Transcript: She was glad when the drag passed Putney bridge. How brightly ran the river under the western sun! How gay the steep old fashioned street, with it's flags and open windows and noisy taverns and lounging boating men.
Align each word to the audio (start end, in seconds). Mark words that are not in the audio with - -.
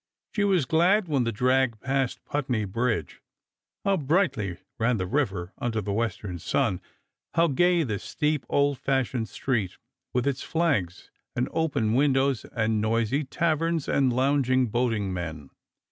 She 0.33 0.43
was 0.43 0.65
glad 0.65 1.07
when 1.07 1.25
the 1.25 1.31
drag 1.31 1.79
passed 1.79 2.25
Putney 2.25 2.65
bridge. 2.65 3.21
How 3.85 3.97
brightly 3.97 4.57
ran 4.79 4.97
the 4.97 5.05
river 5.05 5.53
under 5.59 5.79
the 5.79 5.93
western 5.93 6.39
sun! 6.39 6.81
How 7.35 7.45
gay 7.47 7.83
the 7.83 7.99
steep 7.99 8.43
old 8.49 8.79
fashioned 8.79 9.29
street, 9.29 9.77
with 10.11 10.25
it's 10.25 10.41
flags 10.41 11.11
and 11.35 11.47
open 11.51 11.93
windows 11.93 12.45
and 12.51 12.81
noisy 12.81 13.23
taverns 13.23 13.87
and 13.87 14.11
lounging 14.11 14.69
boating 14.69 15.13
men. 15.13 15.51